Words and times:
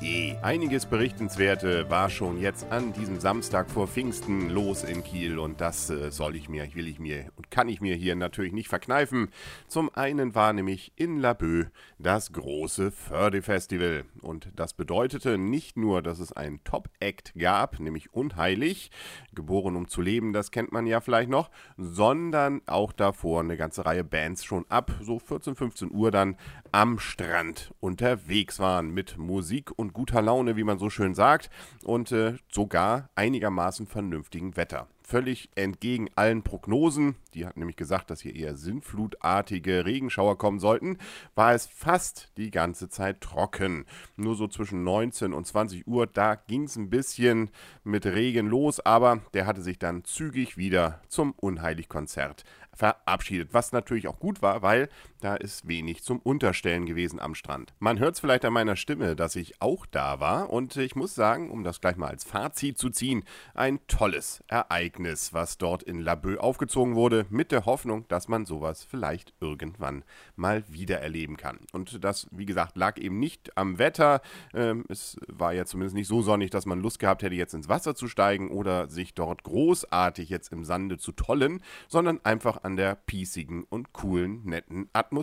kielport.de. 0.00 0.36
Einiges 0.42 0.86
Berichtenswerte 0.86 1.88
war 1.90 2.10
schon 2.10 2.40
jetzt 2.40 2.70
an 2.70 2.92
diesem 2.92 3.20
Samstag 3.20 3.70
vor 3.70 3.88
Pfingsten 3.88 4.50
los 4.50 4.84
in 4.84 5.02
Kiel 5.02 5.38
und 5.38 5.60
das 5.60 5.90
äh, 5.90 6.10
soll 6.10 6.36
ich 6.36 6.48
mir, 6.48 6.66
will 6.74 6.88
ich 6.88 6.98
mir 6.98 7.26
und 7.36 7.50
kann 7.50 7.68
ich 7.68 7.80
mir 7.80 7.94
hier 7.94 8.14
natürlich 8.16 8.52
nicht 8.52 8.68
verkneifen. 8.68 9.28
Zum 9.66 9.94
einen 9.94 10.34
war 10.34 10.52
nämlich 10.52 10.92
in 10.96 11.18
Laboe 11.18 11.70
das 11.98 12.32
große 12.32 12.90
Fördefestival 12.90 14.04
und 14.22 14.50
das 14.54 14.72
bedeutete 14.72 15.38
nicht 15.38 15.76
nur, 15.76 16.02
dass 16.02 16.18
es 16.18 16.32
einen 16.32 16.62
Top-Act 16.64 17.34
gab, 17.38 17.80
nämlich 17.80 18.12
Unheilig, 18.14 18.90
geboren 19.34 19.76
um 19.76 19.88
zu 19.88 20.00
leben, 20.00 20.32
das 20.32 20.50
kennt 20.50 20.72
man 20.72 20.86
ja 20.86 21.00
vielleicht 21.00 21.30
noch, 21.30 21.50
sondern 21.76 22.62
auch 22.66 22.92
davor 22.92 23.40
eine 23.40 23.56
ganze 23.56 23.84
Reihe 23.84 24.04
Bands 24.04 24.44
schon 24.44 24.64
ab 24.68 24.92
so 25.02 25.18
14, 25.18 25.54
15 25.54 25.90
Uhr 25.90 26.10
dann 26.10 26.36
am 26.72 26.98
Strand 26.98 27.74
unterwegs 27.80 28.58
waren 28.58 28.92
mit 28.92 29.18
Musik 29.18 29.70
und 29.76 29.85
guter 29.92 30.22
Laune, 30.22 30.56
wie 30.56 30.64
man 30.64 30.78
so 30.78 30.90
schön 30.90 31.14
sagt, 31.14 31.50
und 31.84 32.12
äh, 32.12 32.34
sogar 32.50 33.10
einigermaßen 33.14 33.86
vernünftigen 33.86 34.56
Wetter 34.56 34.88
völlig 35.06 35.50
entgegen 35.54 36.08
allen 36.16 36.42
Prognosen, 36.42 37.14
die 37.32 37.46
hat 37.46 37.56
nämlich 37.56 37.76
gesagt, 37.76 38.10
dass 38.10 38.20
hier 38.20 38.34
eher 38.34 38.56
sinnflutartige 38.56 39.86
Regenschauer 39.86 40.36
kommen 40.36 40.58
sollten, 40.58 40.98
war 41.36 41.54
es 41.54 41.66
fast 41.66 42.32
die 42.36 42.50
ganze 42.50 42.88
Zeit 42.88 43.20
trocken. 43.20 43.86
Nur 44.16 44.34
so 44.34 44.48
zwischen 44.48 44.82
19 44.82 45.32
und 45.32 45.46
20 45.46 45.86
Uhr, 45.86 46.08
da 46.08 46.34
ging 46.34 46.64
es 46.64 46.74
ein 46.74 46.90
bisschen 46.90 47.50
mit 47.84 48.04
Regen 48.04 48.48
los, 48.48 48.80
aber 48.80 49.20
der 49.32 49.46
hatte 49.46 49.62
sich 49.62 49.78
dann 49.78 50.02
zügig 50.02 50.56
wieder 50.56 51.00
zum 51.08 51.32
Unheiligkonzert 51.32 52.44
verabschiedet. 52.74 53.54
Was 53.54 53.72
natürlich 53.72 54.08
auch 54.08 54.18
gut 54.18 54.42
war, 54.42 54.62
weil 54.62 54.88
da 55.26 55.34
ist 55.34 55.66
wenig 55.66 56.04
zum 56.04 56.20
Unterstellen 56.20 56.86
gewesen 56.86 57.18
am 57.18 57.34
Strand. 57.34 57.74
Man 57.80 57.98
hört 57.98 58.14
es 58.14 58.20
vielleicht 58.20 58.44
an 58.44 58.52
meiner 58.52 58.76
Stimme, 58.76 59.16
dass 59.16 59.34
ich 59.34 59.60
auch 59.60 59.84
da 59.84 60.20
war 60.20 60.50
und 60.50 60.76
ich 60.76 60.94
muss 60.94 61.16
sagen, 61.16 61.50
um 61.50 61.64
das 61.64 61.80
gleich 61.80 61.96
mal 61.96 62.10
als 62.10 62.22
Fazit 62.22 62.78
zu 62.78 62.90
ziehen, 62.90 63.24
ein 63.52 63.80
tolles 63.88 64.44
Ereignis, 64.46 65.34
was 65.34 65.58
dort 65.58 65.82
in 65.82 65.98
Laboe 65.98 66.38
aufgezogen 66.38 66.94
wurde, 66.94 67.26
mit 67.28 67.50
der 67.50 67.66
Hoffnung, 67.66 68.06
dass 68.06 68.28
man 68.28 68.46
sowas 68.46 68.84
vielleicht 68.84 69.34
irgendwann 69.40 70.04
mal 70.36 70.62
wieder 70.68 71.00
erleben 71.00 71.36
kann. 71.36 71.58
Und 71.72 72.04
das, 72.04 72.28
wie 72.30 72.46
gesagt, 72.46 72.76
lag 72.76 72.96
eben 72.96 73.18
nicht 73.18 73.56
am 73.58 73.80
Wetter. 73.80 74.20
Ähm, 74.54 74.84
es 74.88 75.16
war 75.26 75.52
ja 75.52 75.64
zumindest 75.64 75.96
nicht 75.96 76.06
so 76.06 76.22
sonnig, 76.22 76.50
dass 76.50 76.66
man 76.66 76.78
Lust 76.78 77.00
gehabt 77.00 77.24
hätte, 77.24 77.34
jetzt 77.34 77.52
ins 77.52 77.68
Wasser 77.68 77.96
zu 77.96 78.06
steigen 78.06 78.52
oder 78.52 78.88
sich 78.88 79.12
dort 79.12 79.42
großartig 79.42 80.28
jetzt 80.28 80.52
im 80.52 80.64
Sande 80.64 80.98
zu 80.98 81.10
tollen, 81.10 81.64
sondern 81.88 82.20
einfach 82.24 82.62
an 82.62 82.76
der 82.76 82.94
piesigen 82.94 83.64
und 83.64 83.92
coolen, 83.92 84.44
netten 84.44 84.88
Atmosphäre. 84.92 85.15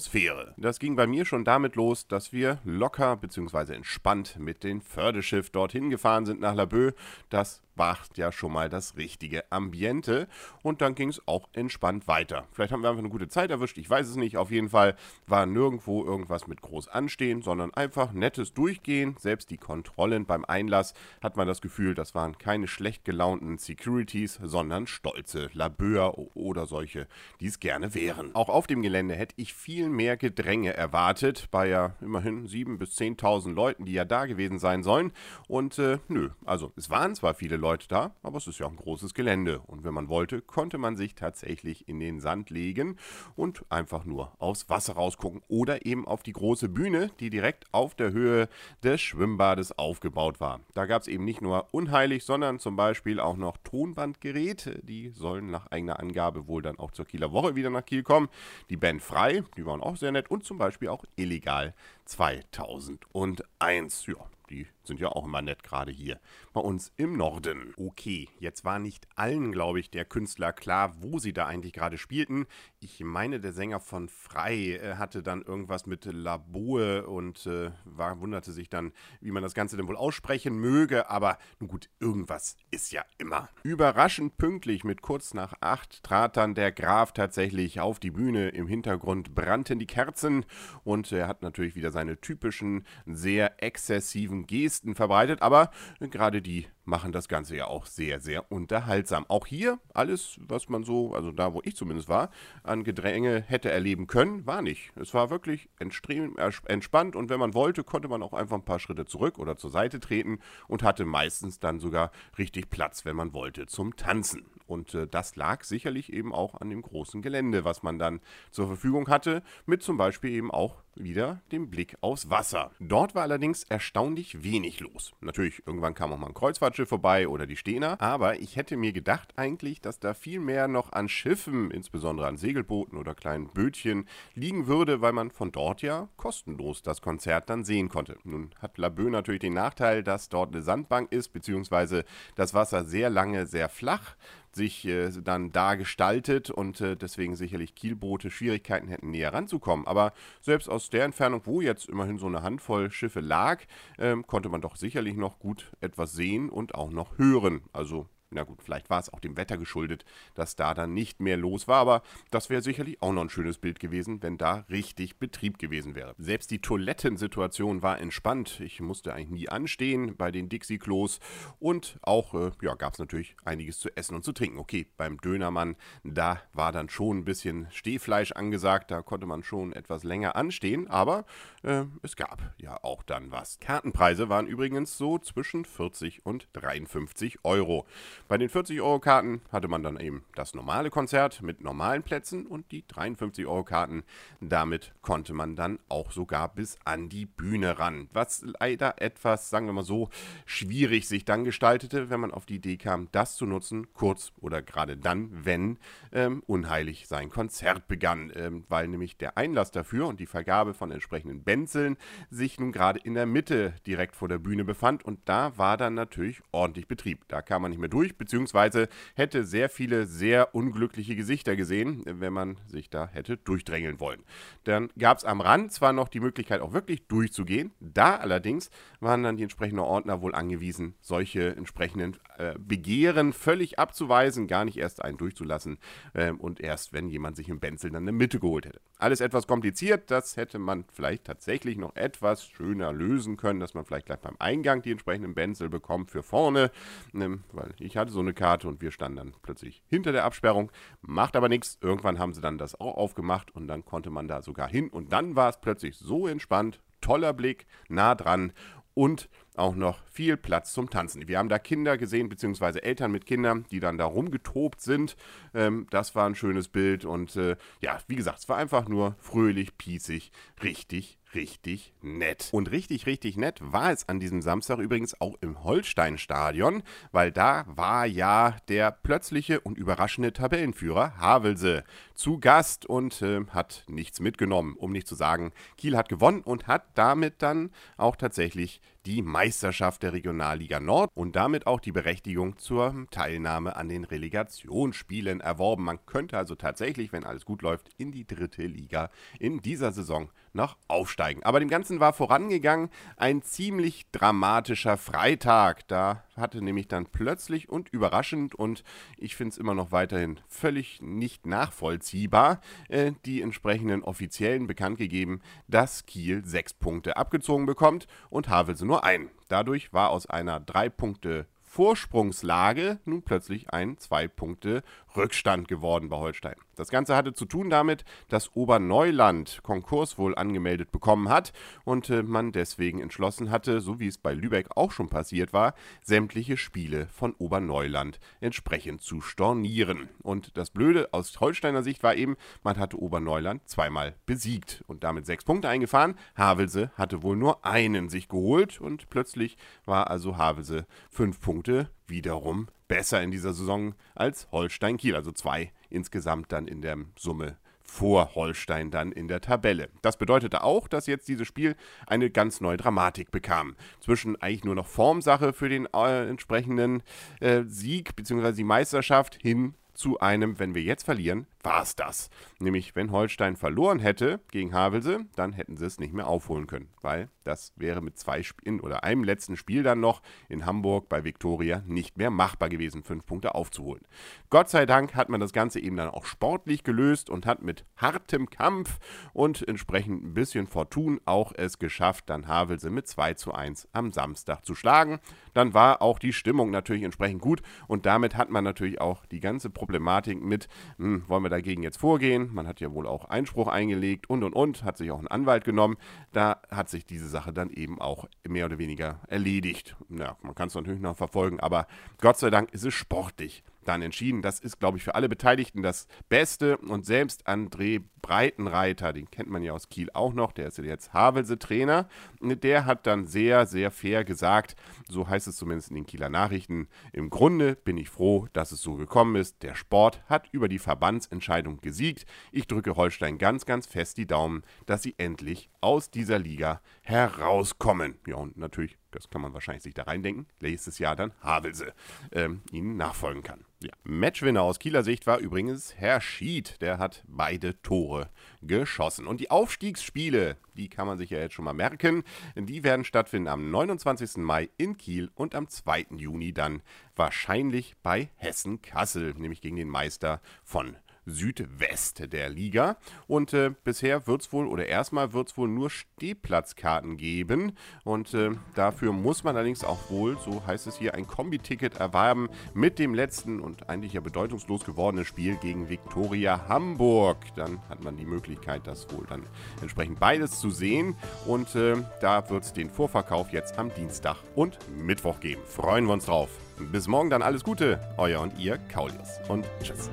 Das 0.58 0.80
ging 0.80 0.96
bei 0.96 1.08
mir 1.08 1.26
schon 1.26 1.46
damit 1.46 1.76
los, 1.76 2.08
dass 2.08 2.34
wir 2.34 2.60
locker 2.64 3.16
bzw. 3.16 3.74
entspannt 3.74 4.38
mit 4.40 4.64
dem 4.64 4.82
Förderschiff 4.82 5.50
dorthin 5.50 5.90
gefahren 5.90 6.26
sind 6.26 6.42
nach 6.42 6.56
Laboe. 6.56 6.94
Das 7.30 7.62
macht 7.76 8.18
ja 8.18 8.32
schon 8.32 8.54
mal 8.54 8.70
das 8.70 8.96
richtige 8.96 9.52
Ambiente. 9.52 10.28
Und 10.62 10.82
dann 10.82 10.96
ging 10.96 11.10
es 11.10 11.22
auch 11.28 11.50
entspannt 11.54 12.08
weiter. 12.08 12.48
Vielleicht 12.52 12.72
haben 12.72 12.82
wir 12.82 12.90
einfach 12.90 13.02
eine 13.02 13.10
gute 13.10 13.28
Zeit 13.28 13.52
erwischt, 13.52 13.78
ich 13.78 13.90
weiß 13.90 14.08
es 14.08 14.16
nicht. 14.16 14.38
Auf 14.38 14.52
jeden 14.52 14.70
Fall 14.70 14.96
war 15.28 15.46
nirgendwo 15.46 16.04
irgendwas 16.04 16.48
mit 16.48 16.62
groß 16.62 16.88
anstehen, 16.88 17.42
sondern 17.42 17.74
einfach 17.74 18.14
nettes 18.14 18.54
Durchgehen. 18.54 19.16
Selbst 19.20 19.50
die 19.50 19.58
Kontrollen 19.58 20.26
beim 20.26 20.46
Einlass 20.46 20.94
hat 21.22 21.38
man 21.38 21.48
das 21.48 21.62
Gefühl, 21.62 21.96
das 21.96 22.16
waren 22.16 22.38
keine 22.38 22.68
schlecht 22.68 23.06
gelaunten 23.06 23.58
Securities, 23.58 24.40
sondern 24.42 24.88
stolze 24.88 25.50
Labeur 25.54 26.18
oder 26.36 26.66
solche, 26.66 27.08
die 27.40 27.48
es 27.48 27.60
gerne 27.60 27.94
wären. 27.94 28.34
Auch 28.36 28.50
auf 28.50 28.68
dem 28.68 28.82
Gelände 28.82 29.16
hätte 29.16 29.36
ich 29.38 29.54
viel 29.54 29.90
mehr 29.90 30.18
Gedränge 30.18 30.74
erwartet, 30.74 31.48
bei 31.52 31.68
ja 31.68 31.96
immerhin 32.02 32.48
7.000 32.48 32.78
bis 32.78 32.98
10.000 32.98 33.54
Leuten, 33.54 33.86
die 33.86 33.94
ja 33.94 34.06
da 34.06 34.26
gewesen 34.26 34.60
sein 34.60 34.84
sollen. 34.84 35.12
Und 35.48 35.80
äh, 35.80 36.00
nö, 36.08 36.30
also 36.46 36.72
es 36.76 36.90
waren 36.90 37.16
zwar 37.16 37.34
viele 37.34 37.58
Leute 37.64 37.88
da, 37.88 38.14
aber 38.24 38.38
es 38.38 38.48
ist 38.48 38.60
ja 38.60 38.68
ein 38.68 38.76
großes 38.76 39.14
Gelände. 39.14 39.62
Und 39.62 39.86
wenn 39.86 39.94
man 39.94 40.10
wollte, 40.10 40.42
konnte 40.42 40.78
man 40.78 40.98
sich 40.98 41.16
tatsächlich 41.16 41.88
in 41.88 42.02
den 42.02 42.20
Sand 42.20 42.50
legen 42.50 42.98
und 43.38 43.64
einfach 43.70 44.04
nur 44.04 44.34
aufs 44.38 44.70
Wasser 44.70 44.94
rausgucken 44.94 45.42
oder 45.48 45.86
eben 45.86 46.06
auf 46.06 46.24
die 46.24 46.34
große 46.34 46.68
Bühne, 46.68 47.10
die 47.22 47.30
direkt 47.30 47.66
auf 47.72 47.96
der 47.96 48.12
Höhe 48.12 48.50
des 48.84 49.02
Schwimmbades 49.02 49.78
aufgebaut 49.78 50.42
war. 50.42 50.60
Da 50.74 50.86
gab 50.86 51.04
es 51.04 51.08
eben 51.08 51.24
nicht 51.24 51.42
nur 51.42 51.70
unheilig, 51.72 52.26
sondern 52.26 52.60
zum 52.60 52.76
Beispiel 52.76 53.22
auch 53.22 53.38
noch 53.38 53.56
Tonbandgeräte. 53.64 54.82
Die 54.84 55.12
sollen 55.12 55.50
nach 55.50 55.68
eigener 55.68 56.02
Angabe 56.02 56.48
wohl 56.48 56.62
dann 56.62 56.78
auch 56.78 56.92
zur 56.92 57.06
Kieler 57.06 57.32
Woche 57.32 57.56
wieder 57.56 57.70
nach 57.70 57.86
Kiel 57.86 58.04
kommen. 58.04 58.28
Die 58.70 58.78
Band 58.78 59.02
Frei, 59.02 59.44
die 59.56 59.66
waren 59.66 59.80
auch 59.80 59.96
sehr 59.96 60.12
nett 60.12 60.30
und 60.30 60.44
zum 60.44 60.58
Beispiel 60.58 60.90
auch 60.90 61.06
illegal 61.16 61.74
2001. 62.06 64.08
Ja, 64.08 64.18
die 64.50 64.68
sind 64.84 65.00
ja 65.00 65.10
auch 65.10 65.26
immer 65.26 65.42
nett 65.42 65.64
gerade 65.64 65.92
hier 65.92 66.20
bei 66.52 66.62
uns 66.62 66.92
im 66.98 67.18
Norden. 67.18 67.74
Okay, 67.78 68.30
jetzt 68.40 68.66
war 68.66 68.80
nicht 68.80 69.08
allen, 69.16 69.52
glaube 69.52 69.80
ich, 69.80 69.90
der 69.90 70.06
Künstler 70.06 70.54
klar, 70.54 70.94
wo 71.02 71.20
sie 71.20 71.34
da 71.34 71.46
eigentlich 71.48 71.74
gerade 71.74 71.98
spielten. 71.98 72.46
Ich 72.80 73.00
meine, 73.02 73.40
der 73.40 73.54
Sänger 73.54 73.80
von 73.80 74.10
Frei 74.10 74.76
äh, 74.76 74.96
hatte 74.96 75.24
dann 75.24 75.42
irgendwas 75.42 75.86
mit 75.86 76.06
Laboe 76.06 77.08
und 77.08 77.46
äh, 77.46 77.72
war, 77.86 78.20
wunderte 78.20 78.52
sich 78.52 78.70
dann, 78.70 78.92
wie 79.22 79.32
man 79.32 79.44
das 79.44 79.54
Ganze 79.54 79.78
denn 79.78 79.88
wohl 79.88 79.98
aussprechen 79.98 80.58
möge. 80.58 81.10
Aber 81.10 81.38
nun 81.60 81.70
gut, 81.70 81.90
irgendwas 82.00 82.58
ist 82.72 82.92
ja 82.92 83.04
immer. 83.18 83.50
Überraschend 83.64 84.38
pünktlich 84.38 84.84
mit 84.84 85.02
kurz 85.02 85.34
nach 85.34 85.54
acht 85.62 86.04
trat 86.04 86.38
dann 86.38 86.56
der 86.56 86.72
Graf 86.72 87.14
tatsächlich 87.14 87.80
auf 87.80 88.00
die 88.00 88.12
Bühne. 88.12 88.50
Im 88.50 88.68
Hintergrund 88.68 89.34
brannten 89.34 89.80
die 89.80 89.88
Kerzen 89.88 90.46
und 90.84 91.12
er 91.12 91.28
hat 91.28 91.42
natürlich 91.42 91.76
wieder 91.76 91.92
seine 91.92 92.20
typischen, 92.20 92.86
sehr 93.06 93.64
exzessiven 93.64 94.43
Gesten 94.48 94.96
verbreitet. 94.96 95.42
Aber 95.42 95.72
gerade 96.00 96.42
die 96.42 96.68
machen 96.86 97.12
das 97.12 97.28
Ganze 97.28 97.56
ja 97.56 97.68
auch 97.68 97.86
sehr, 97.86 98.20
sehr 98.20 98.52
unterhaltsam. 98.52 99.26
Auch 99.28 99.48
hier 99.48 99.80
alles, 99.94 100.38
was 100.40 100.70
man 100.70 100.84
so, 100.84 101.14
also 101.14 101.32
da, 101.32 101.54
wo 101.54 101.62
ich 101.64 101.76
zumindest 101.76 102.10
war, 102.10 102.30
an 102.64 102.84
Gedränge 102.84 103.42
hätte 103.42 103.72
erleben 103.72 104.08
können, 104.08 104.46
war 104.46 104.62
nicht. 104.62 104.92
Es 104.96 105.14
war 105.14 105.30
wirklich 105.30 105.70
entspannt 105.78 107.16
und 107.16 107.30
wenn 107.30 107.40
man 107.40 107.54
wollte, 107.54 107.84
konnte 107.84 108.08
man 108.08 108.24
auch 108.24 108.34
einfach 108.34 108.58
ein 108.58 108.66
paar 108.66 108.80
Schritte 108.80 109.06
zurück 109.06 109.40
oder 109.40 109.58
zur 109.58 109.70
Seite 109.70 110.00
treten 110.00 110.40
und 110.68 110.84
hatte 110.84 111.06
meistens 111.06 111.60
dann 111.60 111.80
sogar 111.80 112.12
richtig 112.38 112.70
Platz, 112.70 113.06
wenn 113.06 113.16
man 113.16 113.34
wollte, 113.34 113.66
zum 113.68 113.96
Tanzen. 113.96 114.46
Und 114.66 114.94
äh, 114.96 115.08
das 115.08 115.36
lag 115.36 115.64
sicherlich 115.64 116.12
eben 116.12 116.34
auch 116.34 116.60
an 116.60 116.70
dem 116.70 116.82
großen 116.82 117.22
Gelände, 117.22 117.66
was 117.66 117.84
man 117.84 118.00
dann 118.00 118.22
zur 118.52 118.68
Verfügung 118.68 119.08
hatte, 119.08 119.44
mit 119.66 119.84
zum 119.84 119.98
Beispiel 119.98 120.32
eben 120.32 120.52
auch 120.52 120.84
wieder 120.96 121.42
dem 121.52 121.70
Blick 121.70 121.98
aufs 122.02 122.30
Wasser. 122.30 122.72
Dort 122.80 123.16
war 123.16 123.24
allerdings 123.24 123.64
erstaunlich 123.64 124.44
wenig 124.44 124.80
los. 124.80 125.12
Natürlich, 125.22 125.66
irgendwann 125.66 125.96
kam 125.96 126.14
auch 126.14 126.18
mal 126.18 126.28
ein 126.28 126.34
Kreuzfahrtschiff 126.74 126.90
vorbei 126.90 127.28
oder 127.28 127.46
die 127.46 127.56
Stehner, 127.56 128.02
aber 128.02 128.40
ich 128.40 128.56
hätte 128.56 128.78
mir 128.78 128.94
gedacht 128.94 129.34
eigentlich, 129.36 129.80
dass 129.82 130.00
da 130.00 130.14
viel 130.14 130.40
mehr 130.40 130.68
noch 130.68 130.92
an 130.92 131.08
Schiffen, 131.08 131.72
insbesondere 131.72 132.28
an 132.28 132.38
Segelbooten 132.38 132.98
oder 132.98 133.14
kleinen 133.14 133.48
Bötchen, 133.50 134.08
liegen 134.34 134.68
würde, 134.68 135.02
weil 135.02 135.14
man 135.14 135.32
von 135.32 135.52
dort 135.52 135.82
ja 135.82 136.10
kostenlos 136.18 136.82
das 136.82 137.02
Konzert 137.02 137.50
dann 137.50 137.64
sehen 137.64 137.90
konnte. 137.90 138.18
Nun 138.24 138.50
hat 138.60 138.78
Laboe 138.78 139.12
natürlich 139.12 139.42
den 139.42 139.54
Nachteil, 139.54 140.04
dass 140.04 140.30
dort 140.30 140.54
eine 140.54 140.64
Sandbank 140.64 141.12
ist, 141.12 141.30
beziehungsweise 141.30 142.06
das 142.36 142.54
Wasser 142.54 142.84
sehr 142.84 143.10
lange 143.10 143.46
sehr 143.46 143.70
flach 143.70 144.16
sich 144.56 144.86
äh, 144.86 145.10
dann 145.24 145.52
da 145.52 145.76
gestaltet 145.76 146.50
und 146.50 146.82
äh, 146.82 146.96
deswegen 146.96 147.36
sicherlich 147.36 147.76
Kielboote 147.76 148.30
Schwierigkeiten 148.30 148.88
hätten, 148.88 149.12
näher 149.12 149.34
ranzukommen. 149.34 149.88
Aber 149.88 150.14
selbst 150.42 150.70
aus 150.70 150.90
der 150.90 151.06
Entfernung, 151.06 151.42
wo 151.46 151.62
jetzt 151.62 151.90
immerhin 151.90 152.18
so 152.18 152.28
eine 152.28 152.44
Handvoll 152.44 152.92
Schiffe 152.92 153.20
lag, 153.20 153.62
ähm, 153.98 154.26
konnte 154.28 154.50
man 154.50 154.62
doch 154.62 154.76
sicherlich 154.76 155.16
noch 155.16 155.40
gut 155.40 155.72
etwas 155.82 156.14
sehen 156.14 156.50
und 156.50 156.76
auch 156.76 156.92
noch 156.92 157.18
hören. 157.18 157.62
Also 157.74 158.08
na 158.34 158.44
gut, 158.44 158.62
vielleicht 158.62 158.90
war 158.90 159.00
es 159.00 159.12
auch 159.12 159.20
dem 159.20 159.38
Wetter 159.38 159.58
geschuldet, 159.58 160.06
dass 160.34 160.56
da 160.56 160.74
dann 160.74 160.94
nicht 160.94 161.20
mehr 161.20 161.38
los 161.38 161.68
war, 161.68 161.78
aber 161.78 162.02
das 162.32 162.50
wäre 162.50 162.62
sicherlich 162.62 163.02
auch 163.02 163.14
noch 163.14 163.22
ein 163.22 163.30
schönes 163.30 163.58
Bild 163.58 163.80
gewesen, 163.80 164.22
wenn 164.22 164.38
da 164.38 164.66
richtig 164.70 165.18
Betrieb 165.18 165.58
gewesen 165.58 165.96
wäre. 165.96 166.16
Selbst 166.18 166.52
die 166.52 166.60
Toilettensituation 166.60 167.82
war 167.82 168.00
entspannt. 168.00 168.60
Ich 168.60 168.82
musste 168.82 169.14
eigentlich 169.14 169.30
nie 169.30 169.50
anstehen 169.50 170.16
bei 170.16 170.32
den 170.32 170.50
Dixie-Klos 170.50 171.20
und 171.60 171.98
auch, 172.02 172.34
äh, 172.34 172.52
ja, 172.62 172.76
gab 172.76 172.94
es 172.94 173.00
natürlich 173.00 173.36
einiges 173.46 173.80
zu 173.80 173.90
essen 173.96 174.16
und 174.16 174.24
zu 174.24 174.32
trinken. 174.32 174.58
Okay, 174.58 174.88
beim 174.98 175.18
Dönermann, 175.18 175.76
da 176.04 176.42
war 176.54 176.72
dann 176.72 176.90
schon 176.90 177.20
ein 177.20 177.26
bisschen 177.26 177.68
Stehfleisch 177.72 178.32
angesagt, 178.32 178.92
da 178.92 179.02
konnte 179.02 179.26
man 179.26 179.44
schon 179.44 179.74
etwas 179.74 180.04
länger 180.04 180.36
anstehen, 180.36 180.88
aber 180.88 181.26
äh, 181.64 181.86
es 182.02 182.16
gab 182.16 182.54
ja 182.58 182.78
auch 182.84 183.04
dann 183.04 183.32
was. 183.32 183.60
Kartenpreise 183.60 184.30
waren 184.30 184.48
übrigens 184.48 184.98
so 184.98 185.18
zwischen 185.20 185.66
40 185.66 186.26
und 186.26 186.48
53 186.54 187.40
Euro. 187.44 187.86
Bei 188.34 188.40
den 188.40 188.50
40-Euro-Karten 188.50 189.42
hatte 189.52 189.68
man 189.68 189.84
dann 189.84 190.00
eben 190.00 190.24
das 190.34 190.56
normale 190.56 190.90
Konzert 190.90 191.44
mit 191.44 191.62
normalen 191.62 192.02
Plätzen 192.02 192.48
und 192.48 192.72
die 192.72 192.82
53-Euro-Karten. 192.82 194.02
Damit 194.42 194.92
konnte 195.04 195.36
man 195.36 195.56
dann 195.56 195.78
auch 195.88 196.12
sogar 196.12 196.52
bis 196.52 196.80
an 196.84 197.10
die 197.10 197.28
Bühne 197.28 197.78
ran. 197.78 198.10
Was 198.12 198.44
leider 198.60 199.00
etwas, 199.00 199.52
sagen 199.52 199.68
wir 199.68 199.74
mal 199.74 199.84
so, 199.84 200.10
schwierig 200.48 201.08
sich 201.08 201.26
dann 201.26 201.44
gestaltete, 201.44 202.10
wenn 202.10 202.22
man 202.22 202.32
auf 202.32 202.48
die 202.48 202.56
Idee 202.56 202.78
kam, 202.78 203.08
das 203.12 203.36
zu 203.36 203.46
nutzen, 203.46 203.94
kurz 203.94 204.32
oder 204.42 204.64
gerade 204.64 204.98
dann, 204.98 205.46
wenn 205.46 205.78
ähm, 206.12 206.42
unheilig 206.48 207.08
sein 207.08 207.30
Konzert 207.30 207.88
begann, 207.88 208.32
ähm, 208.36 208.64
weil 208.68 208.88
nämlich 208.88 209.16
der 209.16 209.38
Einlass 209.38 209.70
dafür 209.70 210.08
und 210.08 210.20
die 210.20 210.26
Vergabe 210.26 210.74
von 210.74 210.90
entsprechenden 210.90 211.44
Benzeln 211.44 211.98
sich 212.32 212.60
nun 212.60 212.72
gerade 212.72 212.98
in 212.98 213.14
der 213.14 213.28
Mitte 213.28 213.76
direkt 213.86 214.16
vor 214.16 214.28
der 214.28 214.40
Bühne 214.40 214.66
befand 214.66 215.06
und 215.06 215.20
da 215.26 215.56
war 215.60 215.78
dann 215.78 215.94
natürlich 215.94 216.42
ordentlich 216.52 216.88
Betrieb. 216.88 217.28
Da 217.28 217.44
kam 217.44 217.62
man 217.62 217.70
nicht 217.70 217.80
mehr 217.80 217.90
durch, 217.90 218.18
beziehungsweise 218.24 218.88
hätte 219.16 219.44
sehr 219.44 219.68
viele 219.68 220.06
sehr 220.06 220.56
unglückliche 220.56 221.16
Gesichter 221.16 221.58
gesehen, 221.58 222.04
wenn 222.06 222.32
man 222.32 222.58
sich 222.68 222.90
da 222.90 223.10
hätte 223.12 223.36
durchdrängeln 223.36 224.00
wollen. 224.00 224.24
Dann 224.64 224.90
gab 224.98 225.18
es 225.18 225.26
am 225.26 225.42
Rand 225.42 225.74
zwar 225.74 225.92
noch 225.92 226.08
die 226.08 226.22
Möglichkeit, 226.22 226.62
auch 226.62 226.72
wirklich 226.72 227.06
durchzugehen, 227.08 227.72
da 227.82 228.16
allerdings 228.16 228.70
waren 229.02 229.24
dann 229.24 229.36
die 229.36 229.44
entsprechenden 229.44 229.82
Ordner 229.82 230.22
wohl 230.22 230.34
angewiesen, 230.34 230.96
solche 231.02 231.56
entsprechenden 231.56 232.16
äh, 232.38 232.56
Begehren 232.58 233.34
völlig 233.34 233.78
abzuweisen, 233.78 234.48
gar 234.48 234.64
nicht 234.64 234.78
erst 234.78 235.04
einen 235.04 235.18
durchzulassen 235.18 235.78
äh, 236.14 236.32
und 236.32 236.62
erst, 236.62 236.94
wenn 236.94 237.10
jemand 237.10 237.36
sich 237.36 237.50
im 237.50 237.60
Benzel 237.60 237.92
dann 237.92 238.04
in 238.04 238.06
der 238.06 238.14
Mitte 238.14 238.40
geholt 238.40 238.66
hätte. 238.66 238.80
Alles 238.98 239.20
etwas 239.20 239.48
kompliziert, 239.48 240.10
das 240.12 240.38
hätte 240.38 240.60
man 240.60 240.86
vielleicht 240.94 241.26
tatsächlich 241.26 241.78
noch 241.78 241.96
etwas 241.98 242.46
schöner 242.46 242.94
lösen 242.94 243.36
können, 243.36 243.60
dass 243.60 243.74
man 243.74 243.84
vielleicht 243.84 244.06
gleich 244.06 244.20
beim 244.20 244.38
Eingang 244.40 244.82
die 244.82 244.92
entsprechenden 244.92 245.34
Benzel 245.36 245.68
bekommt 245.68 246.10
für 246.10 246.24
vorne, 246.24 246.72
ne, 247.12 247.40
weil 247.52 247.74
ich 247.80 247.98
hatte 247.98 248.03
so 248.12 248.20
eine 248.20 248.34
Karte 248.34 248.68
und 248.68 248.82
wir 248.82 248.92
standen 248.92 249.18
dann 249.18 249.34
plötzlich 249.42 249.84
hinter 249.88 250.12
der 250.12 250.26
Absperrung, 250.26 250.72
macht 251.02 251.36
aber 251.36 251.50
nichts. 251.50 251.78
Irgendwann 251.82 252.20
haben 252.20 252.34
sie 252.34 252.42
dann 252.42 252.58
das 252.58 252.80
auch 252.80 252.96
aufgemacht 252.96 253.56
und 253.56 253.68
dann 253.68 253.86
konnte 253.86 254.10
man 254.10 254.28
da 254.28 254.42
sogar 254.42 254.70
hin. 254.70 254.90
Und 254.90 255.12
dann 255.12 255.36
war 255.36 255.50
es 255.50 255.60
plötzlich 255.60 255.98
so 255.98 256.28
entspannt, 256.28 256.80
toller 257.02 257.34
Blick, 257.34 257.66
nah 257.90 258.16
dran. 258.16 258.54
Und 258.94 259.30
auch 259.58 259.76
noch 259.76 260.00
viel 260.12 260.38
Platz 260.38 260.74
zum 260.74 260.90
Tanzen. 260.90 261.28
Wir 261.28 261.38
haben 261.38 261.50
da 261.50 261.60
Kinder 261.60 261.98
gesehen, 261.98 262.30
beziehungsweise 262.30 262.84
Eltern 262.84 263.12
mit 263.12 263.26
Kindern, 263.26 263.66
die 263.72 263.80
dann 263.80 263.98
da 263.98 264.06
rumgetobt 264.06 264.82
sind. 264.82 265.16
Ähm, 265.54 265.88
das 265.90 266.16
war 266.16 266.26
ein 266.28 266.36
schönes 266.36 266.68
Bild 266.68 267.06
und 267.06 267.36
äh, 267.36 267.56
ja, 267.82 268.00
wie 268.08 268.16
gesagt, 268.16 268.40
es 268.40 268.50
war 268.50 268.58
einfach 268.58 268.88
nur 268.88 269.16
fröhlich, 269.20 269.78
piesig, 269.78 270.32
richtig, 270.62 271.20
richtig 271.34 271.94
nett. 272.02 272.50
Und 272.52 272.72
richtig, 272.72 273.06
richtig 273.06 273.38
nett 273.38 273.60
war 273.62 273.92
es 273.92 274.08
an 274.08 274.20
diesem 274.20 274.42
Samstag 274.42 274.80
übrigens 274.80 275.20
auch 275.20 275.36
im 275.42 275.64
Holstein-Stadion, 275.64 276.84
weil 277.12 277.32
da 277.32 277.66
war 277.68 278.06
ja 278.06 278.56
der 278.68 278.92
plötzliche 278.92 279.60
und 279.60 279.78
überraschende 279.78 280.34
Tabellenführer 280.34 281.18
Havelse 281.18 281.84
zu 282.14 282.40
Gast 282.40 282.86
und 282.86 283.22
äh, 283.22 283.46
hat 283.50 283.84
nichts 283.88 284.20
mitgenommen, 284.20 284.76
um 284.78 284.92
nicht 284.92 285.08
zu 285.08 285.16
sagen, 285.16 285.52
Kiel 285.78 285.98
hat 285.98 286.10
gewonnen 286.10 286.42
und 286.42 286.68
hat 286.68 286.86
damit 286.96 287.42
dann 287.42 287.72
auch 287.98 288.16
tatsächlich 288.16 288.82
die 289.06 289.22
Meisterschaft 289.22 290.04
der 290.04 290.14
Regionalliga 290.14 290.80
Nord 290.80 291.10
und 291.14 291.36
damit 291.36 291.68
auch 291.68 291.80
die 291.80 291.92
Berechtigung 291.92 292.58
zur 292.58 293.06
Teilnahme 293.12 293.76
an 293.76 293.90
den 293.90 294.06
Relegationsspielen 294.06 295.42
erworben. 295.42 295.84
Man 295.84 296.06
könnte 296.06 296.38
also 296.38 296.56
tatsächlich, 296.56 297.12
wenn 297.12 297.26
alles 297.26 297.46
gut 297.46 297.62
läuft, 297.62 297.90
in 297.98 298.12
die 298.12 298.26
dritte 298.26 298.64
Liga 298.64 299.10
in 299.40 299.60
dieser 299.60 299.92
Saison 299.92 300.30
noch 300.54 300.78
aufsteigen. 300.88 301.44
Aber 301.44 301.60
dem 301.60 301.70
Ganzen 301.70 302.00
war 302.00 302.14
vorangegangen 302.14 302.90
ein 303.18 303.42
ziemlich 303.42 304.06
dramatischer 304.12 304.98
Freitag. 304.98 305.88
Da 305.88 306.24
hatte 306.38 306.62
nämlich 306.62 306.88
dann 306.88 307.06
plötzlich 307.06 307.70
und 307.70 307.90
überraschend 307.90 308.56
und 308.56 308.84
ich 309.18 309.36
finde 309.36 309.52
es 309.52 309.58
immer 309.58 309.76
noch 309.76 309.92
weiterhin 309.92 310.40
völlig 310.48 311.02
nicht 311.02 311.46
nachvollziehbar, 311.46 312.62
äh, 312.90 313.14
die 313.26 313.42
entsprechenden 313.42 314.04
Offiziellen 314.04 314.68
bekannt 314.68 314.98
gegeben, 314.98 315.42
dass 315.68 316.06
Kiel 316.06 316.46
sechs 316.46 316.74
Punkte 316.74 317.18
abgezogen 317.18 317.66
bekommt 317.66 318.08
und 318.30 318.50
Havelse 318.50 318.86
nur 318.86 319.04
ein. 319.04 319.30
Dadurch 319.48 319.94
war 319.94 320.10
aus 320.10 320.26
einer 320.26 320.60
drei 320.60 320.90
Punkte 320.90 321.48
Vorsprungslage 321.74 323.00
nun 323.04 323.24
plötzlich 323.24 323.74
ein 323.74 323.98
zwei 323.98 324.28
Punkte 324.28 324.84
Rückstand 325.18 325.68
geworden 325.68 326.08
bei 326.08 326.18
Holstein. 326.18 326.54
Das 326.76 326.90
Ganze 326.90 327.16
hatte 327.16 327.34
zu 327.34 327.46
tun 327.46 327.72
damit, 327.72 328.04
dass 328.30 328.56
Oberneuland 328.56 329.60
Konkurs 329.64 330.20
wohl 330.20 330.36
angemeldet 330.36 330.92
bekommen 330.92 331.30
hat 331.30 331.52
und 331.84 332.12
äh, 332.12 332.22
man 332.22 332.52
deswegen 332.52 333.00
entschlossen 333.00 333.50
hatte, 333.50 333.82
so 333.82 334.00
wie 334.00 334.08
es 334.08 334.20
bei 334.20 334.34
Lübeck 334.34 334.68
auch 334.76 334.92
schon 334.92 335.10
passiert 335.10 335.52
war, 335.52 335.74
sämtliche 336.04 336.58
Spiele 336.58 337.08
von 337.08 337.34
Oberneuland 337.40 338.20
entsprechend 338.40 339.02
zu 339.02 339.22
stornieren. 339.22 340.10
Und 340.22 340.58
das 340.58 340.70
Blöde 340.70 341.10
aus 341.12 341.40
Holsteiner 341.40 341.82
Sicht 341.82 342.04
war 342.04 342.16
eben, 342.16 342.38
man 342.64 342.78
hatte 342.78 343.00
Oberneuland 343.00 343.68
zweimal 343.68 344.16
besiegt 344.28 344.84
und 344.86 345.04
damit 345.04 345.26
sechs 345.26 345.44
Punkte 345.44 345.70
eingefahren. 345.70 346.16
Havelse 346.36 346.92
hatte 346.96 347.24
wohl 347.24 347.36
nur 347.36 347.66
einen 347.66 348.10
sich 348.10 348.28
geholt 348.28 348.80
und 348.80 349.10
plötzlich 349.10 349.58
war 349.86 350.12
also 350.12 350.38
Havelse 350.38 350.86
fünf 351.10 351.40
Punkte 351.40 351.63
wiederum 352.08 352.68
besser 352.88 353.22
in 353.22 353.32
dieser 353.32 353.54
Saison 353.54 353.96
als 354.16 354.48
Holstein 354.52 354.98
Kiel, 354.98 355.16
also 355.16 355.32
zwei 355.32 355.72
insgesamt 355.90 356.52
dann 356.52 356.68
in 356.68 356.82
der 356.82 356.98
Summe 357.18 357.58
vor 357.82 358.34
Holstein 358.34 358.90
dann 358.90 359.12
in 359.12 359.28
der 359.28 359.42
Tabelle. 359.42 359.90
Das 360.02 360.18
bedeutete 360.18 360.64
auch, 360.64 360.88
dass 360.88 361.06
jetzt 361.06 361.28
dieses 361.28 361.48
Spiel 361.48 361.76
eine 362.08 362.32
ganz 362.32 362.60
neue 362.60 362.78
Dramatik 362.78 363.30
bekam. 363.30 363.76
Zwischen 364.00 364.42
eigentlich 364.42 364.64
nur 364.64 364.74
noch 364.74 364.88
Formsache 364.88 365.54
für 365.54 365.70
den 365.70 365.88
äh, 365.94 366.28
entsprechenden 366.28 367.04
äh, 367.40 367.64
Sieg 367.68 368.16
bzw. 368.16 368.54
die 368.54 368.64
Meisterschaft 368.64 369.38
hin 369.40 369.76
zu 369.94 370.20
einem, 370.20 370.60
wenn 370.60 370.76
wir 370.76 370.82
jetzt 370.82 371.04
verlieren, 371.04 371.48
war 371.64 371.82
es 371.82 371.96
das. 371.96 372.30
Nämlich, 372.60 372.96
wenn 372.96 373.12
Holstein 373.12 373.56
verloren 373.56 374.00
hätte 374.00 374.42
gegen 374.52 374.74
Havelse, 374.74 375.26
dann 375.36 375.54
hätten 375.54 375.78
sie 375.78 375.86
es 375.86 376.00
nicht 376.00 376.14
mehr 376.14 376.28
aufholen 376.28 376.68
können, 376.68 376.90
weil 377.02 377.30
das 377.44 377.74
wäre 377.76 378.02
mit 378.02 378.18
zwei 378.18 378.44
Spielen 378.44 378.80
oder 378.80 379.04
einem 379.04 379.24
letzten 379.24 379.58
Spiel 379.58 379.84
dann 379.84 380.00
noch 380.00 380.22
in 380.50 380.66
Hamburg 380.66 381.10
bei 381.10 381.24
Viktoria 381.24 381.84
nicht 381.86 382.18
mehr 382.18 382.30
machbar 382.30 382.70
gewesen, 382.70 383.04
fünf 383.04 383.26
Punkte 383.26 383.56
aufzuholen. 383.56 384.04
Gott 384.50 384.70
sei 384.70 384.86
Dank 384.86 385.16
hat 385.16 385.30
man 385.30 385.40
das 385.40 385.54
Ganze 385.54 385.80
eben 385.80 385.98
dann 385.98 386.10
auch 386.10 386.26
sportlich 386.26 386.84
gelöst 386.84 387.30
und 387.30 387.46
hat 387.46 387.62
mit 387.62 387.86
hartem 387.98 388.50
Kampf 388.50 389.00
und 389.34 389.68
entsprechend 389.68 390.24
ein 390.24 390.34
bisschen 390.34 390.68
Fortun 390.68 391.20
auch 391.26 391.54
es 391.56 391.80
geschafft, 391.80 392.30
dann 392.30 392.48
Havelse 392.48 392.90
mit 392.90 393.08
2 393.08 393.34
zu 393.36 393.54
1 393.54 393.88
am 393.94 394.12
Samstag 394.12 394.66
zu 394.66 394.76
schlagen. 394.76 395.20
Dann 395.54 395.74
war 395.74 396.02
auch 396.02 396.20
die 396.20 396.34
Stimmung 396.34 396.72
natürlich 396.72 397.04
entsprechend 397.04 397.42
gut 397.42 397.62
und 397.88 398.06
damit 398.06 398.36
hat 398.36 398.50
man 398.50 398.64
natürlich 398.64 399.02
auch 399.02 399.26
die 399.26 399.40
ganze 399.40 399.70
Problematik 399.84 400.42
mit, 400.42 400.70
hm, 400.98 401.24
wollen 401.28 401.44
wir 401.44 401.50
dagegen 401.50 401.84
jetzt 401.84 401.98
vorgehen? 401.98 402.54
Man 402.54 402.68
hat 402.68 402.80
ja 402.80 402.94
wohl 402.94 403.06
auch 403.06 403.26
Einspruch 403.26 403.68
eingelegt 403.68 404.30
und 404.30 404.44
und 404.44 404.54
und, 404.54 404.84
hat 404.84 404.98
sich 404.98 405.12
auch 405.12 405.18
einen 405.18 405.28
Anwalt 405.28 405.66
genommen. 405.66 405.98
Da 406.32 406.62
hat 406.72 406.90
sich 406.90 407.06
diese 407.06 407.28
Sache 407.28 407.52
dann 407.52 407.70
eben 407.70 408.00
auch 408.00 408.30
mehr 408.48 408.66
oder 408.68 408.78
weniger 408.78 409.20
erledigt. 409.28 409.98
Ja, 410.10 410.38
man 410.42 410.56
kann 410.56 410.70
es 410.70 410.76
natürlich 410.76 411.02
noch 411.02 411.18
verfolgen, 411.18 411.60
aber 411.60 411.88
Gott 412.22 412.38
sei 412.38 412.50
Dank 412.50 412.72
ist 412.74 412.86
es 412.86 412.94
sportlich 412.94 413.64
dann 413.88 414.02
entschieden. 414.02 414.42
Das 414.42 414.60
ist, 414.60 414.80
glaube 414.80 414.98
ich, 414.98 415.04
für 415.04 415.16
alle 415.16 415.30
Beteiligten 415.30 415.82
das 415.84 416.08
Beste. 416.30 416.78
Und 416.78 417.06
selbst 417.06 417.48
André 417.48 418.04
Breitenreiter, 418.24 419.14
den 419.14 419.30
kennt 419.30 419.50
man 419.50 419.62
ja 419.62 419.74
aus 419.74 419.90
Kiel 419.90 420.10
auch 420.14 420.34
noch, 420.34 420.54
der 420.54 420.70
ist 420.70 420.78
ja 420.78 420.86
jetzt 420.86 421.14
Havelse-Trainer, 421.14 422.08
der 422.42 422.86
hat 422.86 423.06
dann 423.06 423.28
sehr, 423.28 423.68
sehr 423.68 423.92
fair 423.92 424.24
gesagt, 424.24 424.76
so 425.10 425.28
heißt 425.28 425.48
es 425.48 425.58
zumindest 425.58 425.90
in 425.90 425.96
den 425.96 426.06
Kieler 426.06 426.30
Nachrichten, 426.30 426.88
im 427.12 427.30
Grunde 427.30 427.76
bin 427.76 427.98
ich 427.98 428.10
froh, 428.10 428.48
dass 428.54 428.72
es 428.72 428.82
so 428.82 428.96
gekommen 428.96 429.36
ist. 429.36 429.62
Der 429.62 429.76
Sport 429.76 430.24
hat 430.30 430.48
über 430.54 430.70
die 430.70 430.80
Verbandsentscheidung 430.80 431.82
gesiegt. 431.82 432.26
Ich 432.52 432.66
drücke 432.66 432.96
Holstein 432.96 433.38
ganz, 433.38 433.66
ganz 433.66 433.86
fest 433.86 434.18
die 434.18 434.26
Daumen, 434.26 434.64
dass 434.86 435.04
sie 435.04 435.16
endlich 435.18 435.70
aus 435.82 436.10
dieser 436.10 436.40
Liga 436.40 436.82
herauskommen. 437.02 438.16
Ja, 438.26 438.38
und 438.38 438.58
natürlich 438.58 438.98
das 439.14 439.30
kann 439.30 439.42
man 439.42 439.54
wahrscheinlich 439.54 439.84
sich 439.84 439.94
da 439.94 440.04
reindenken, 440.04 440.48
nächstes 440.60 441.00
Jahr 441.00 441.16
dann 441.16 441.32
Havelse 441.42 441.94
ähm, 442.32 442.62
ihnen 442.72 442.98
nachfolgen 442.98 443.44
kann. 443.44 443.66
Ja. 443.82 443.92
Matchwinner 444.04 444.62
aus 444.62 444.80
Kieler 444.80 445.04
Sicht 445.04 445.28
war 445.28 445.40
übrigens 445.40 445.96
Herr 445.96 446.22
Schied, 446.22 446.82
der 446.82 447.00
hat 447.00 447.24
beide 447.28 447.82
Tore 447.82 448.30
geschossen. 448.62 449.28
Und 449.28 449.42
die 449.42 449.52
Aufstiegsspiele, 449.52 450.56
die 450.76 450.90
kann 450.90 451.06
man 451.06 451.18
sich 451.18 451.32
ja 451.32 451.40
jetzt 451.40 451.54
schon 451.54 451.66
mal 451.66 451.74
merken, 451.74 452.24
die 452.56 452.84
werden 452.84 453.04
stattfinden 453.04 453.50
am 453.50 453.70
29. 453.72 454.38
Mai 454.38 454.70
in 454.78 454.98
Kiel 454.98 455.32
und 455.36 455.54
am 455.54 455.68
2. 455.68 456.08
Juni 456.18 456.54
dann 456.54 456.82
wahrscheinlich 457.16 457.96
bei 458.02 458.30
Hessen 458.38 458.82
Kassel, 458.82 459.34
nämlich 459.34 459.60
gegen 459.60 459.76
den 459.76 459.90
Meister 459.90 460.42
von 460.64 460.96
Südwest 461.26 462.32
der 462.32 462.50
Liga. 462.50 462.98
Und 463.28 463.54
äh, 463.54 463.72
bisher 463.84 464.28
wird 464.28 464.42
es 464.42 464.54
wohl, 464.54 464.68
oder 464.68 464.86
erstmal 464.86 465.34
wird 465.34 465.50
es 465.50 465.58
wohl 465.58 465.68
nur 465.68 465.90
Stehplatzkarten 465.90 467.18
geben. 467.18 467.78
Und 468.04 468.34
äh, 468.34 468.52
dafür 468.76 469.12
muss 469.12 469.44
man 469.44 469.56
allerdings 469.56 469.84
auch 469.84 470.10
wohl, 470.10 470.38
so 470.40 470.66
heißt 470.66 470.88
es 470.88 470.98
hier, 470.98 471.14
ein 471.16 471.28
Kombi-Ticket 471.28 471.96
erwerben 471.98 472.50
mit 472.74 473.00
dem 473.00 473.14
letzten 473.14 473.60
und 473.60 473.90
eigentlich 473.90 474.14
ja 474.14 474.22
bedeutungslos 474.22 474.84
gewordenen 474.86 475.26
Spiel 475.26 475.56
gegen 475.58 475.90
Viktoria 475.90 476.68
Hamburg. 476.68 477.38
Dann 477.56 477.80
hat 477.90 478.04
man 478.04 478.18
die 478.18 478.26
Möglichkeit, 478.26 478.88
das 478.88 479.12
wohl 479.14 479.26
dann 479.28 479.44
entsprechend 479.82 480.20
beides 480.20 480.60
zu 480.60 480.70
sehen. 480.70 481.16
Und 481.46 481.76
äh, 481.76 481.96
da 482.22 482.50
wird 482.50 482.64
es 482.64 482.74
den 482.74 482.90
Vorverkauf 482.90 483.52
jetzt 483.52 483.78
am 483.78 483.94
Dienstag 483.94 484.38
und 484.56 484.78
Mittwoch 484.98 485.40
geben. 485.40 485.62
Freuen 485.66 486.06
wir 486.06 486.14
uns 486.14 486.26
drauf. 486.26 486.50
Bis 486.92 487.08
morgen 487.08 487.30
dann 487.30 487.42
alles 487.42 487.64
Gute, 487.64 488.00
euer 488.18 488.42
und 488.42 488.60
ihr 488.60 488.78
Kaulius 488.78 489.40
und 489.48 489.66
tschüss. 489.82 490.10